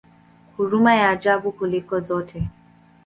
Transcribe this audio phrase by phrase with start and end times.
[0.57, 2.47] Huruma ya ajabu kuliko zote!